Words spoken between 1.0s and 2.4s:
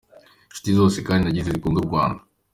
kandi nagize zikunda u Rwanda.